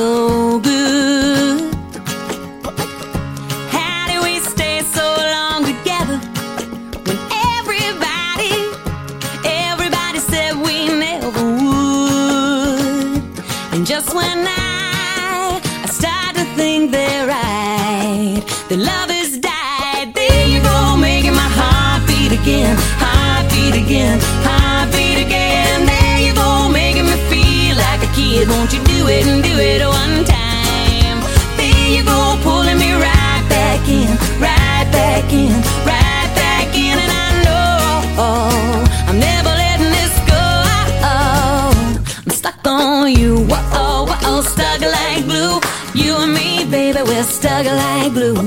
[0.00, 0.69] so good.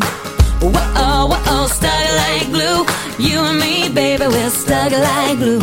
[0.01, 1.91] Whoa, whoa, stuck
[2.21, 2.85] like glue.
[3.19, 5.59] You and me, baby, we're stuck like glue.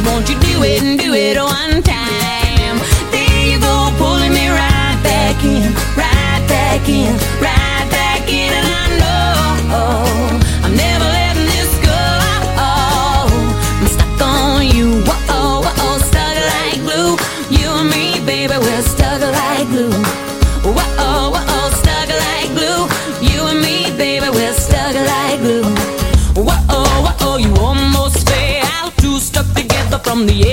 [0.00, 0.06] Kid.
[0.06, 2.78] Won't you do it and do it one time?
[3.10, 7.49] There you go, pulling me right back in, right back in, right
[30.26, 30.49] the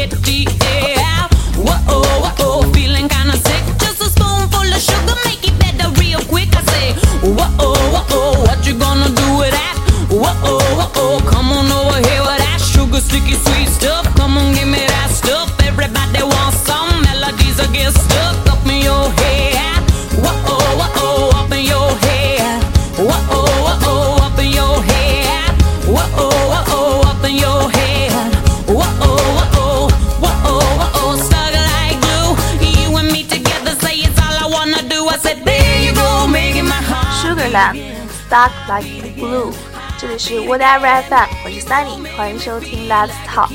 [37.58, 39.52] Stuck Like Glue，
[39.98, 43.50] 这里是 Whatever FM，我是 Sunny，欢迎收听 Let's Talk。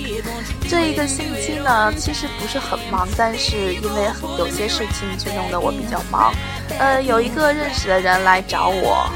[0.69, 6.35] 这一个星期呢，其实不是很忙，但是因为有些事情就弄得我比较忙。
[6.81, 9.09] 呃，有一个认识的人来找我，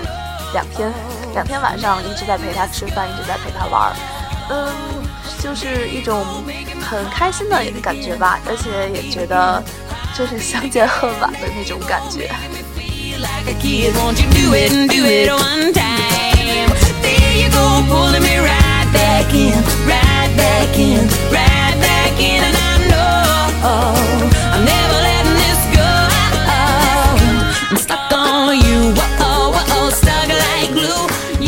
[0.52, 0.92] 两天
[1.34, 3.96] 两天晚上一直在陪他吃饭，一直在陪他玩儿。
[4.50, 4.72] 嗯，
[5.42, 6.24] 就是一种
[6.80, 9.60] 很开心的感觉吧，而且也觉得
[10.16, 12.30] 就是相见恨晚的那种感觉。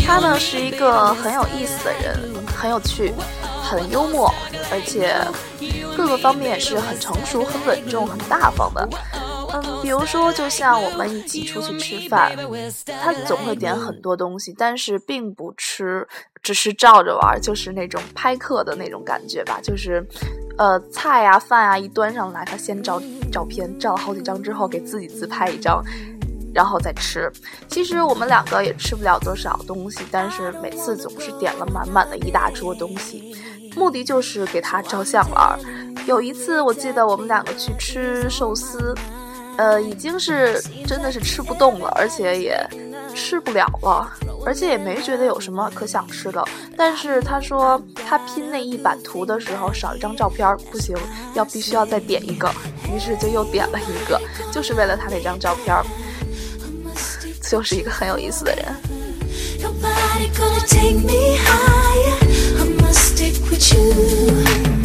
[0.05, 2.19] 他呢是一个很有意思的人，
[2.55, 3.13] 很有趣，
[3.61, 4.33] 很幽默，
[4.71, 5.15] 而且
[5.95, 8.89] 各个方面是很成熟、很稳重、很大方的。
[9.51, 12.35] 嗯，比如说，就像我们一起出去吃饭，
[13.01, 16.07] 他总会点很多东西，但是并不吃，
[16.41, 19.59] 只是照着玩，就是那种拍客的那种感觉吧。
[19.61, 20.05] 就是，
[20.57, 23.01] 呃，菜呀、饭啊一端上来，他先照
[23.31, 25.83] 照片，照了好几张之后，给自己自拍一张，
[26.53, 27.31] 然后再吃。
[27.67, 33.35] 其实我们两个也吃不了多少东西，但是每次总是点了满满的一大桌东西，
[33.75, 35.59] 目的就是给他照相玩。
[36.05, 38.95] 有一次我记得我们两个去吃寿司，
[39.59, 42.57] 呃，已经是真的是吃不动了，而且也
[43.13, 44.09] 吃不了了，
[44.45, 46.41] 而且也没觉得有什么可想吃的。
[46.77, 50.95] 但是他说他拼那一版图的时候少一张照片不行，
[51.33, 52.49] 要必须要再点一个，
[52.89, 54.17] 于是就又点了一个，
[54.49, 55.75] 就是为了他那张照片。
[57.41, 58.65] 就是一个很有意思的人。
[59.59, 62.15] Nobody gonna take me higher.
[62.59, 63.73] I must stick with.
[63.73, 64.78] You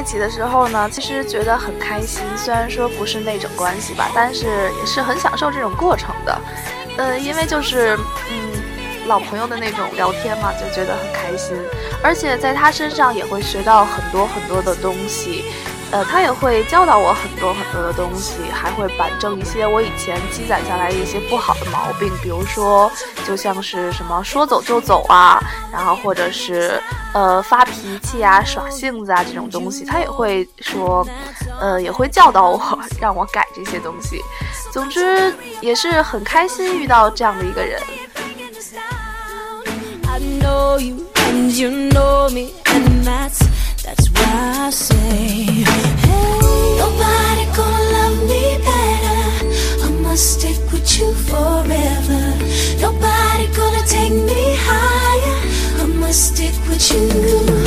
[0.00, 4.46] 一起的时候呢，其实觉得很开心，虽然说不是那种关系吧，但是
[4.80, 6.40] 也是很享受这种过程的。
[6.96, 7.98] 呃，因为就是
[8.30, 11.54] 嗯，老朋友的那种聊天嘛，就觉得很开心，
[12.02, 15.44] 而且在他身上也会学到很多很多的东西。
[15.92, 22.88] 呃，他也会教导我很多很多的东西，还会板正一些我以前积攒下来的一些不好的毛病，比如说，
[23.26, 25.42] 就像是什么说走就走啊，
[25.72, 26.80] 然后或者是
[27.12, 31.04] 呃发脾气啊、耍性子啊这种东西，他也会说，
[31.60, 34.22] 呃，也会教导我，让我改这些东西。
[34.70, 37.82] 总之也是很开心遇到这样的一个人。
[40.06, 43.40] I know you and you know me, and that's
[43.90, 45.64] that's why I say,
[46.78, 49.22] nobody gonna love me better.
[49.84, 52.22] I must stick with you forever.
[52.80, 55.38] Nobody gonna take me higher.
[55.82, 56.80] I must stick with.
[56.92, 57.59] You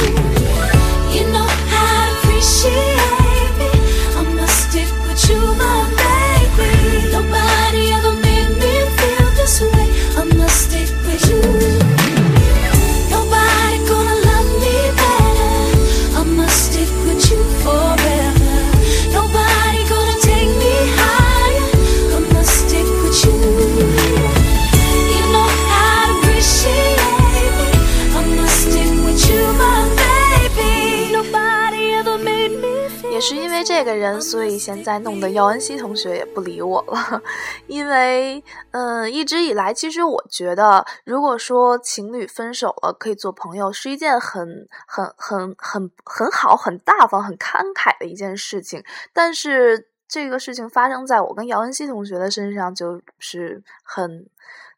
[33.96, 37.22] 人，所以现在弄得姚恩熙同学也不理我了。
[37.68, 48.84] 因为，嗯，一直以来，其实我觉得，如果说情侣分手了可以做朋友，是一件很、很、很、很、很好、很大方、很慷慨的一件事情。
[49.14, 54.28] 但是这个事情发生在我跟姚恩熙同学的身上，就是很。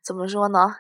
[0.06, 0.76] 怎么说呢？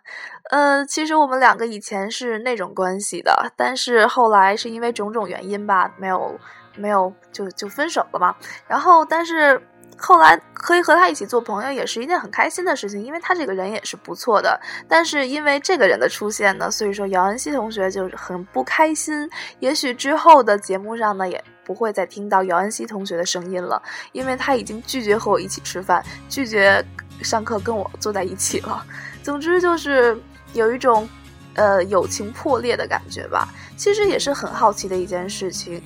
[0.51, 6.39] 呃，其实我们两个以前是那种关系的，但是后来是因为种种原因吧，没有
[6.75, 8.35] 没有就就分手了嘛。
[8.67, 9.59] 然后，但是
[9.97, 14.59] 后来可以和他一起做朋友，也是一件很开心的事情，因为他这个人也是不错的。
[14.87, 19.27] 但是因为这个人的出现呢，所以说姚恩熙同学就很不开心。
[19.59, 23.81] 也许之后的节目上呢，也不会再听到姚恩熙同学的声音了，
[24.11, 26.85] 因为他已经拒绝和我一起吃饭，拒绝
[27.23, 28.85] 上课跟我坐在一起了。
[29.25, 30.15] 总之就是
[30.53, 31.09] 有一种，
[31.55, 33.51] 呃，友情破裂的感觉吧。
[33.75, 35.81] 其实也是很好奇的一件事情，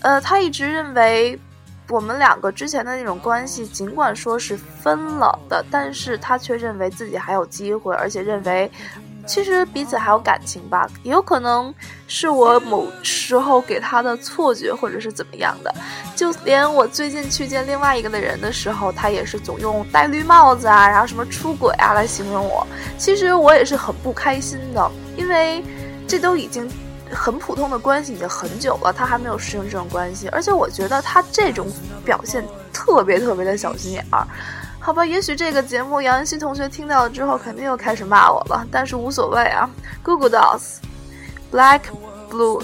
[0.00, 1.36] 呃，他一直认为
[1.88, 8.70] 我们两个之前的那种关系，尽管说是分了的，但是他却认为自己还有机会，而且认为
[9.26, 10.88] 其实彼此还有感情吧。
[11.02, 11.74] 也有可能
[12.06, 15.74] 是我某时候给他的错觉，或者是怎么样的。
[16.14, 22.66] 就连我最近去见另外一个的人的时候，他也是总用戴绿帽子啊，然后什么出轨啊来形容我。
[22.96, 25.64] 其实我也是很不开心的，因为
[26.06, 26.70] 这都已经
[27.10, 31.66] 很普通的关系已经很久了，他还没有适应这种关系，而且我觉得他这种
[32.04, 34.26] 表现特别特别的小心眼儿。
[34.84, 39.66] 好吧，也许这个节目杨恩熙同学听到了之后，肯定又开始骂我了，但是无所谓啊。
[40.02, 41.80] Google Docs，Black
[42.30, 42.62] Blue。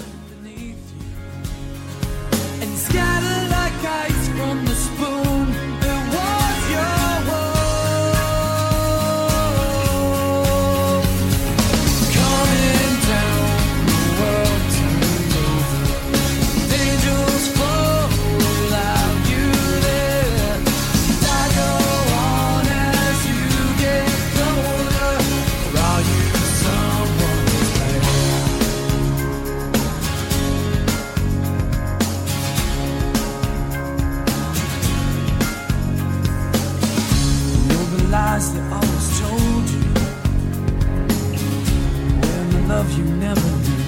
[42.71, 43.83] love you never knew.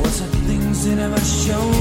[0.00, 1.77] Was it things that never showed.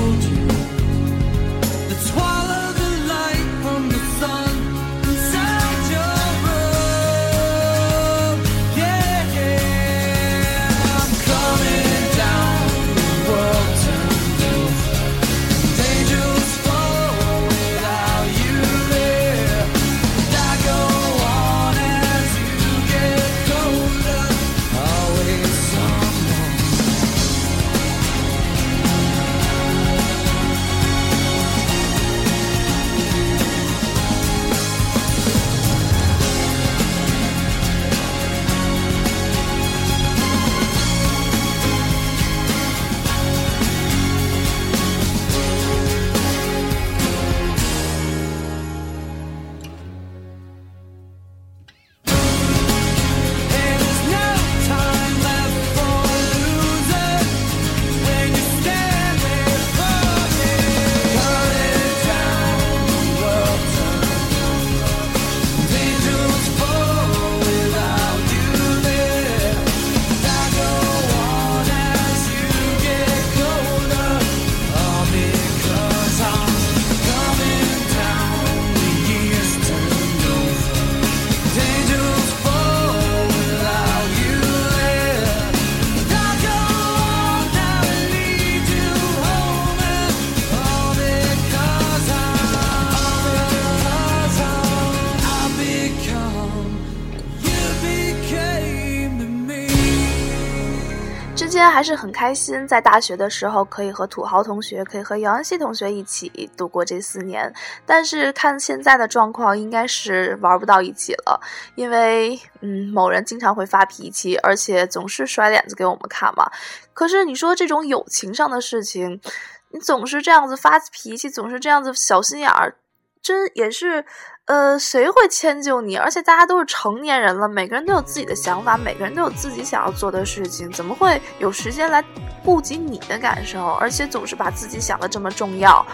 [101.77, 107.53] 还是很开心，在大学的时候可以和土豪同学，可以和姚安熙同学一起度过这四年，
[107.85, 111.39] 但是看现在的状况，应该是玩不到一起了，
[111.75, 116.49] 因为嗯，某人经常会发脾气，而且总是甩脸子给我们看嘛。
[116.95, 119.21] 可是你说这种友情上的事情，
[119.69, 122.75] 你总是这样子发脾气，总是这样子小心眼儿，
[123.21, 124.03] 真也是。
[124.47, 125.97] 呃，谁会迁就你？
[125.97, 132.01] 而且大家都是成年人了，每个人都有自己的想法，每个人都有自己想要做的事情，怎么会有时间来
[132.45, 133.73] 顾及你的感受？
[133.73, 135.85] 而且总是把自己想的这么重要。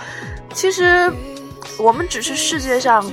[0.54, 1.12] 其实，
[1.80, 3.04] 我们只是世界上，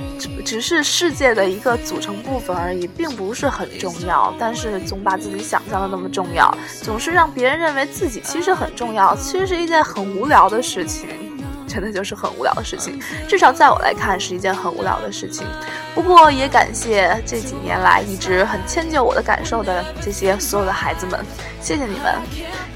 [0.45, 4.31] 只是世界的一个组成部分而已，并不是很重要。
[4.37, 11.30] 但是总把自己想象的那么重要，总是让别人认为自己其实很重要，其实是一件很无聊的事情。
[11.71, 12.99] 真的就是很无聊的事情，
[13.29, 15.47] 至少在我来看是一件很无聊的事情。
[15.95, 21.23] 不过也感谢这几年来一直很迁就我的感受的这些所有的孩子们，
[21.61, 22.15] 谢谢你们。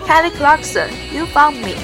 [0.07, 1.75] Kelly Clarkson，You Found Me。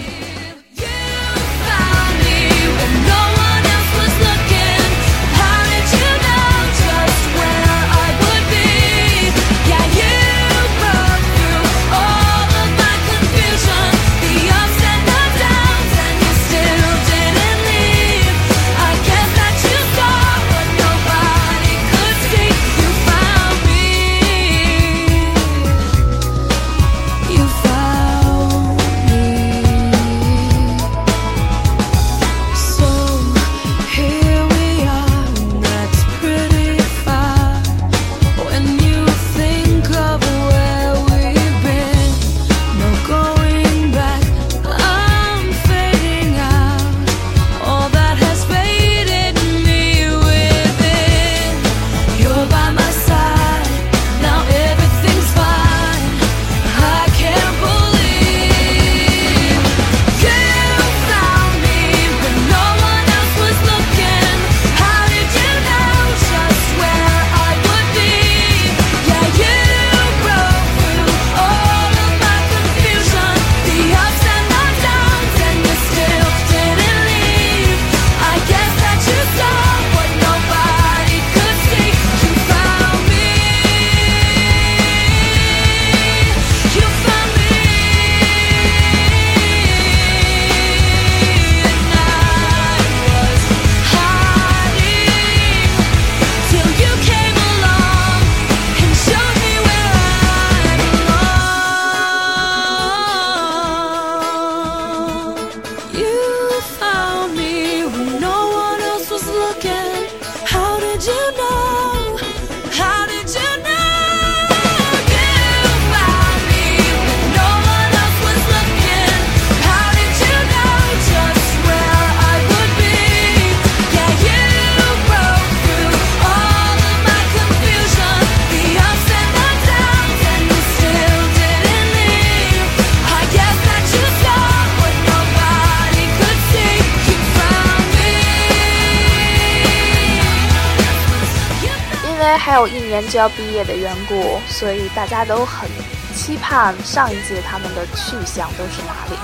[142.68, 145.70] 一年就要毕业的缘故，所以大家都很
[146.16, 149.18] 期盼上一届他们的去向都是哪里。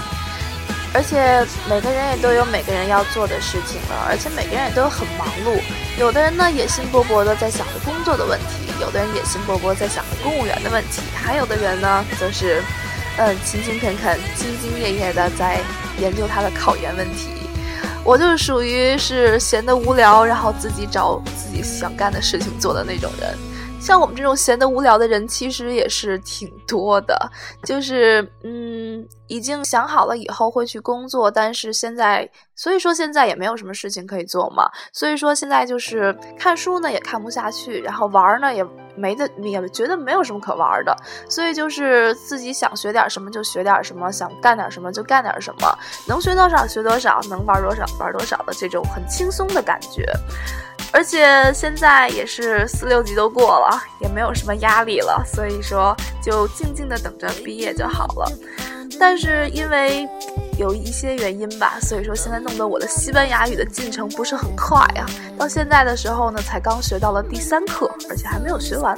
[0.93, 5.61] 而且每个人也都有每个人要做的事情了，而且每个人也都很忙碌。
[5.99, 12.63] 有的人呢野心勃勃的在想着工作的问题，有的人野心勃勃在想着公务员的问题，还有的人呢则是，
[13.17, 15.59] 嗯勤勤恳恳、兢兢业业的在
[15.99, 17.29] 研究他的考研问题。
[18.07, 23.37] 我就是属于是闲得无聊，然后自己找自己想干的事情做的那种人。
[23.87, 27.17] 像我们这种闲得无聊的人，其实也是挺多的。
[27.63, 34.69] 就是嗯，已经想好了以后会去工作，但是现在，所以说现在也没有什么事情可以做嘛。
[34.91, 38.61] 所以说现在就是看书呢也看不下去，然后玩呢也。
[38.99, 40.97] 没的，也觉得没有什么可玩的，
[41.29, 45.77] 所以就是自己想学点什么就学点什么，想干点什么就干点什么，
[46.07, 50.03] 能学多少学多少，能玩多少玩多少的这种很轻松的感觉。
[50.91, 58.31] 而且现在也是四六级都过了，也没有什么压力了，所以说就静静的等着毕业就好了。
[58.99, 60.07] 但是因为。
[60.57, 65.05] 有一些原因吧，所以说现在弄得我的西班牙语的进程不是很快啊。
[65.37, 68.95] 到现在的时候呢，才刚学到了第三课，而且还没有学完，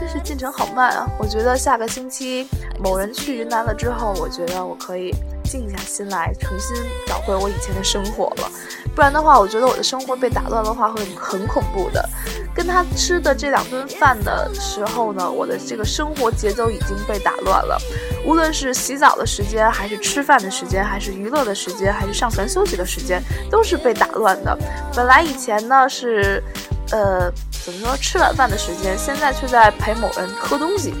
[0.00, 1.06] 真是进程好慢啊。
[1.18, 2.48] 我觉得下个星期
[2.82, 5.14] 某人去云南了之后，我觉得我可以
[5.48, 6.76] 静下心来，重新
[7.06, 8.50] 找回我以前的生活了。
[8.94, 12.08] 不然的话，我觉得我的生活被打乱的话会很恐怖的。
[12.54, 17.78] 跟他吃的这两顿饭的时候呢，我的这个生活节奏已经被打乱了。
[18.26, 24.58] 无论是洗澡的时间，还是吃饭的时间，还是娱乐的时间，还是上床休息的时间，都是被打乱的。
[24.94, 26.42] 本来以前呢是，
[26.90, 27.30] 呃，
[27.64, 30.92] 怎么说吃晚饭的时间，现在却在陪某人喝东西。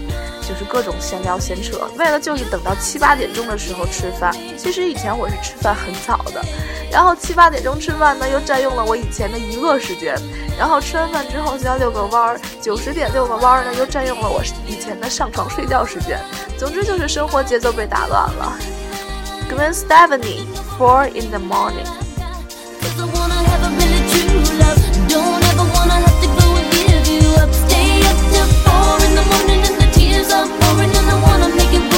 [0.48, 4.34] 就是各种闲聊闲扯，为了就是等到七八点钟的时候吃饭。
[4.56, 6.42] 其实以前我是吃饭很早的，
[6.90, 10.16] 然后七八点钟吃饭呢，又占用了我以前的娱乐时间。
[10.58, 16.18] 然后吃完饭之后就要遛个弯儿，九十点遛个弯儿呢，又占用了我以前的上床睡觉时间。
[16.56, 18.56] 总之就是生活节奏被打乱了。
[19.50, 20.46] Gwen Stefani,
[20.78, 21.86] Four in the Morning。
[22.80, 24.80] Cause I wanna have a really true love.
[25.08, 27.52] Don't ever wanna have to go and give you up.
[27.52, 29.57] Stay up till four in the morning
[30.38, 31.97] tears pouring, and I wanna make it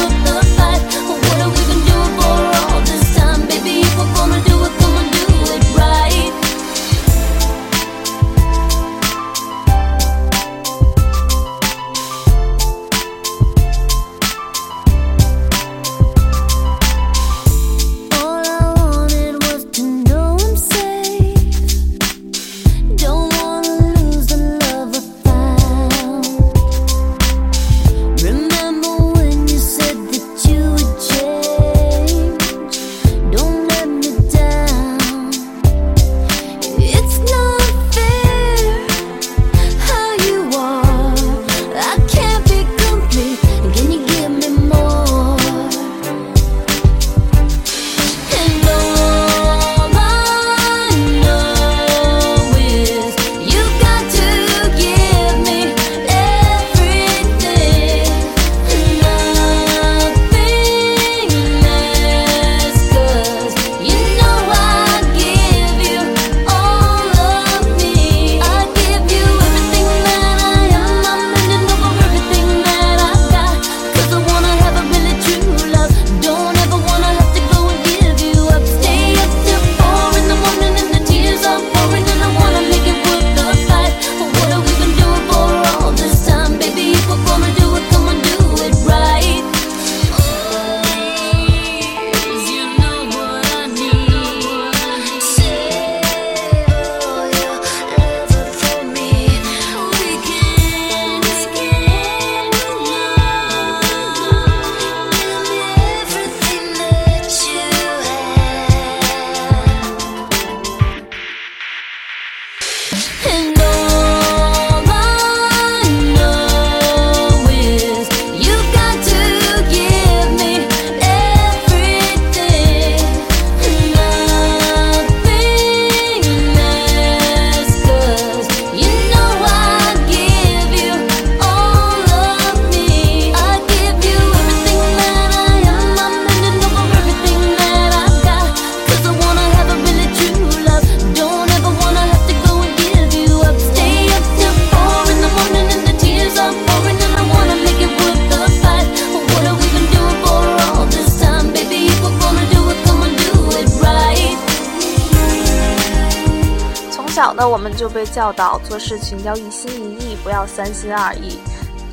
[157.74, 161.38] 就被教导做事情要一心一意，不要三心二意。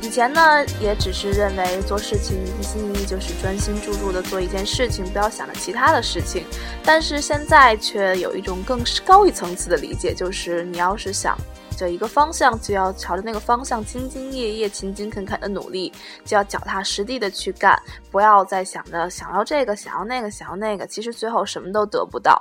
[0.00, 6.44] 以前呢，也只是认为做事情一心一意就是专心致志的做一件事情，不要想着其他的事情。
[6.84, 11.36] 但是现在却有一种更高一层次的理解，就是你要是想
[11.76, 15.92] 着一个方向，就要朝着那个方向兢兢业业、勤勤恳恳的努力，
[16.24, 17.76] 就要脚踏实地的去干，
[18.10, 22.40] 不要再想着想要这个、想要那个、想要那个，其实最后什么都得不到。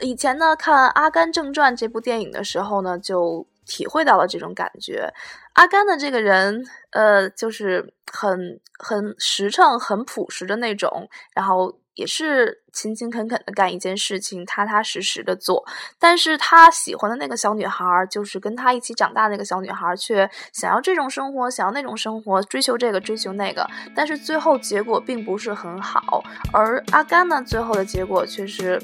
[0.00, 5.12] 以前呢，看《阿甘正传》这部电影的时候呢，就体会到了这种感觉。
[5.54, 15.64] 阿甘的这个人，呃，就是很很实诚、很朴实的那种，然后也是勤勤恳恳的干一件事情，踏踏实实的做。
[15.98, 26.22] 但是他喜欢的那个小女孩，就是跟他一起长大那个小女孩，却想要这种生活，想要那种生活，追求这个，追求那个，但是最后结果并不是很好。
[26.52, 28.78] 而阿甘呢，最后的结果却是，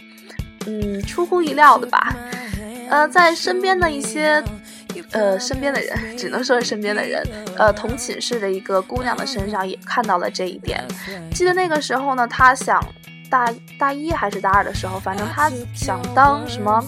[0.66, 2.14] 嗯，出乎意料的吧。
[2.90, 4.42] 呃，在身边的一些，
[5.12, 10.85] 呃，身边的人，只能说是身边的人，呃，同寝室的一个姑娘的身上也看到了这一点。
[11.33, 12.85] 记得那个时候呢，她想
[13.31, 16.85] 大大一还是大二的时候，反正她想当什么，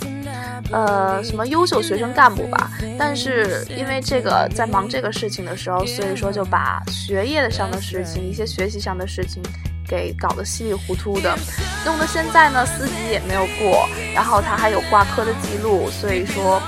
[0.70, 2.70] 呃，什么优秀学生干部吧。
[2.98, 9.42] 但是因为这个在忙这个事情的时候，所以说就把学业上的事情、一些学习上的事情。
[9.88, 11.36] 给搞得稀里糊涂的，
[11.84, 16.60] 弄得现在呢四级也没有过，然后他还有挂科的记录，所以说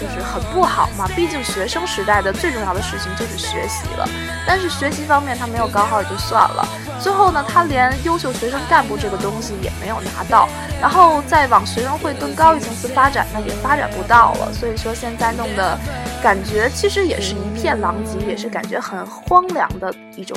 [0.00, 1.06] 就是很不好嘛。
[1.16, 4.08] 毕竟学生时代的最重要的事情就是学习了，
[4.46, 6.66] 但是学习方面他没有高考也就算了，
[7.00, 10.48] 最后呢，他连优秀学生干部这个东西也没有拿到，
[10.80, 14.52] 然后再往学生会更高一层次发展呢，也发展不到了。
[14.52, 15.78] 所以说现在弄得
[16.22, 20.36] 感觉其实也是一片狼藉，也是感觉很荒凉的一种。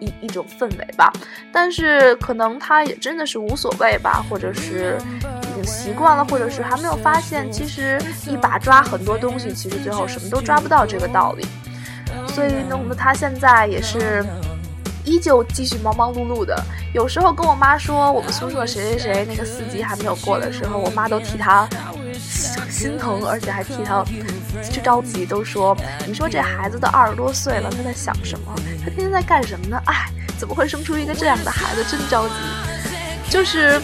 [0.00, 1.12] 一一种氛围吧，
[1.52, 4.98] 但是可能他也真的是无所谓吧，或者是
[5.42, 11.46] 已经习惯了，或者是还没有发现，其实一把抓很多东西，其实最后什么都抓不到这个道理。
[12.28, 14.24] 所以弄得他现在也是
[15.04, 16.60] 依旧继续忙忙碌碌的。
[16.92, 21.68] 有时候跟我妈说我们宿舍谁谁谁那个四级还没有过的时候，我妈都替他
[22.70, 24.04] 心疼，而且还替他
[24.70, 28.54] 去着急，都说你说这孩子都二十多岁了，他在想什么？
[28.82, 29.80] 他天天在干什么呢？
[29.86, 31.84] 哎，怎么会生出一个这样的孩子？
[31.84, 32.34] 真着急。
[33.30, 33.80] 就是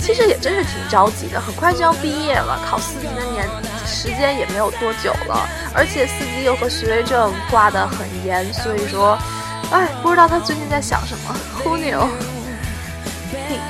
[0.00, 3.46] 其实也真是挺着急的，很快就要毕业了，考四级的年
[3.86, 9.16] 时间也没有多久了，而且四级又和学位证挂得很严，所以说，
[9.70, 11.36] 哎，不知道他最近在想什么。
[11.62, 12.08] Who knew?
[13.30, 13.60] Pink.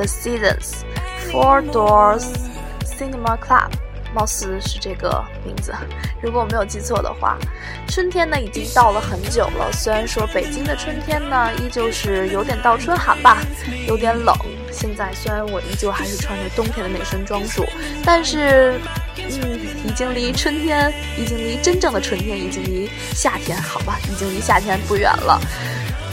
[0.00, 0.84] The Seasons
[1.30, 2.24] Four Doors
[2.84, 3.70] Cinema Club，
[4.14, 5.74] 貌似是这个名字，
[6.22, 7.36] 如果我没有记错的话。
[7.88, 13.38] 春天呢已经到了很久了，虽然说北京的春天呢依旧是有点倒春寒吧，
[13.86, 14.34] 有点冷。
[14.70, 17.66] 现在虽然我依旧还是穿着冬天的那身装束，
[18.04, 18.80] 但是，
[19.16, 25.40] 嗯，已经离春天，已经离真正的春天，已经离夏天，好吧，已经离夏天不远了。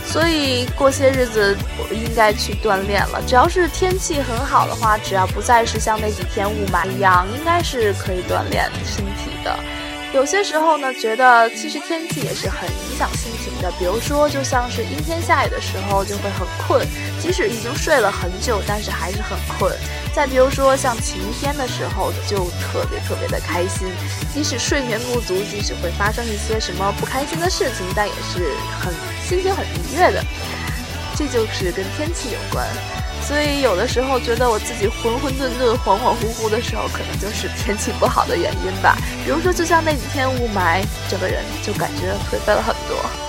[0.08, 3.22] 所以过些日子我应该去锻炼了。
[3.28, 9.54] 只要是天气很好的话，只要不再是像那几天雾霾一样，应该是可以锻炼身体的。
[10.14, 13.72] 有些时候呢，觉得其实天气也是很影响心情的。
[13.78, 16.88] 比如说，就像是阴天下雨的时候，就会很困，
[17.22, 19.72] 即使已经睡了很久，但是还是很困。
[20.16, 23.88] 再比如说，像晴天的时候，就特别特别的开心，
[24.34, 28.94] 即使睡眠不足，即使会发生一些什么不开心的事情，但也是很
[29.28, 30.24] 心情很愉悦的。
[31.16, 32.66] 这就是跟天气有关。
[33.28, 38.96] 所以有的时候觉得我自己浑浑沌沌、恍恍惚惚的时候，可能就是天气不好的原因吧。
[39.26, 43.27] 比如说，就像那几天雾霾，整个人就感觉颓废了很多。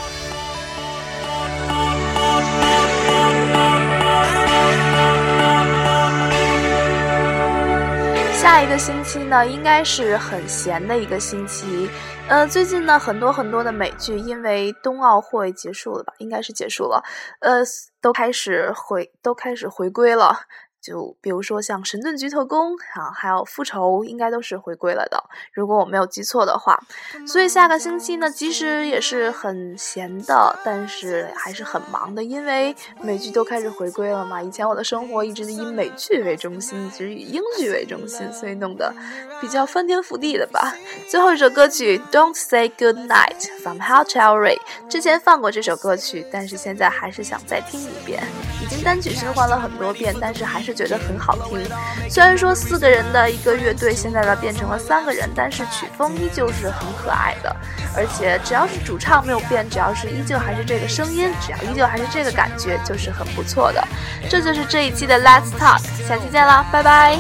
[8.49, 11.87] 下一个星期呢，应该是很闲的一个星期。
[12.31, 17.05] 呃，最近呢，很多很多的美剧因为冬奥会结束了吧，应该是结束了，
[17.41, 17.63] 呃，
[18.01, 20.35] 都开始回都开始回归了。
[20.81, 26.79] 就比如说像《神盾局特工》啊，还有《复仇》，应该都是回归了的，如果我没有记错的话。
[27.27, 34.43] 所以下个星期呢，其实也是很闲的，但是还是很忙的，因为美剧都开始回归了嘛。
[34.43, 38.95] 以前我的生活一直以美剧为中心，一直以英剧为中心，所以弄得
[39.41, 40.75] 比较翻天覆地的吧。
[41.09, 48.23] 最后一首歌曲《Don't Say Good Night》from Hal Cherry，之前放过这首歌曲，但是现在还是想再听一遍。
[48.63, 51.67] 已经单曲循环了很多遍，但是还是是觉得很好听。
[52.11, 57.57] 虽然说四个人的一个乐队现在呢变成了三个人，但是曲风依旧是很可爱的。
[57.97, 63.83] 而且只要是主唱没有变，只要是依旧还是这个声音，只要依旧还是这个感觉，就是很不错的。
[64.29, 67.19] 这就是这一期的 Let's Talk，下期见啦，拜拜。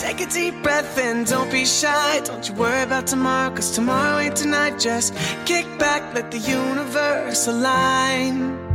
[0.00, 2.20] Take a deep breath in, don't be shy.
[2.24, 4.78] Don't you worry about tomorrow, cause tomorrow ain't tonight.
[4.78, 5.12] Just
[5.44, 8.67] kick back, let the universe align.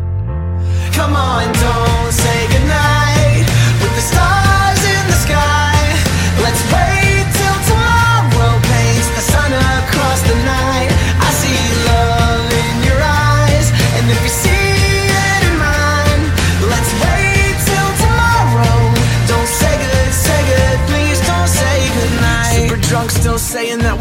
[0.93, 3.45] Come on, don't say goodnight.
[3.81, 4.42] With the stars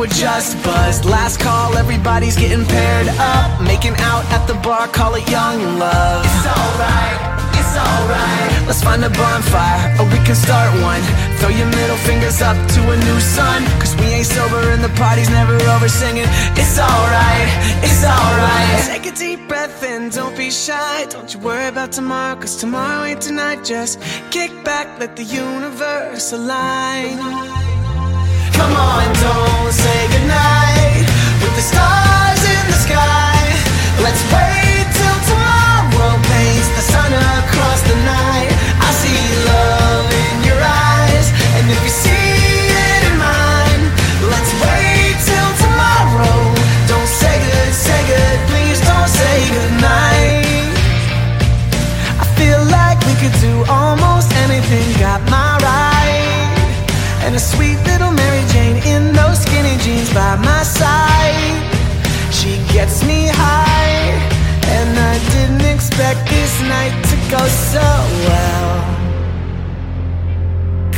[0.02, 1.04] we're just buzzed.
[1.04, 6.26] Last call, everybody's getting paired up, making out at the bar, call it young love.
[6.26, 7.18] It's alright,
[7.54, 8.66] it's alright.
[8.66, 11.02] Let's find a bonfire, or we can start one.
[11.38, 13.62] Throw your middle fingers up to a new sun.
[13.78, 16.26] Cause we ain't sober and the party's never over singing.
[16.58, 17.48] It's alright,
[17.86, 18.82] it's alright.
[18.90, 21.06] Take a deep breath in, don't be shy.
[21.10, 23.62] Don't you worry about tomorrow, cause tomorrow ain't tonight.
[23.64, 24.00] Just
[24.32, 27.81] kick back, let the universe align.
[28.54, 31.06] Come on, don't say goodnight
[31.42, 33.38] with the stars in the sky.
[34.02, 34.61] Let's wait
[66.12, 67.88] expect this night to go so
[68.28, 68.72] well.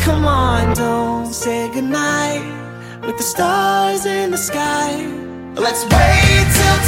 [0.05, 2.43] Come on, don't say goodnight
[3.03, 5.07] with the stars in the sky.
[5.55, 6.84] Let's wait till